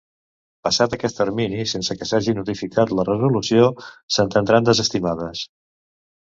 Passat 0.67 0.93
aquest 0.95 1.19
termini 1.19 1.65
sense 1.71 1.95
que 1.99 2.07
s'hagi 2.11 2.35
notificat 2.37 2.95
la 3.01 3.05
resolució, 3.11 3.69
s'entendran 4.17 4.69
desestimades. 4.71 5.45